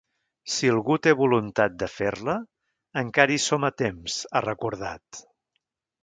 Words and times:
Si 0.51 0.69
algú 0.75 0.95
té 1.07 1.11
voluntat 1.17 1.75
de 1.83 1.89
fer-la, 1.95 2.37
encara 3.01 3.35
hi 3.35 3.37
som 3.43 3.67
a 3.69 3.71
temps, 3.85 4.17
ha 4.31 4.41
recordat. 4.47 5.21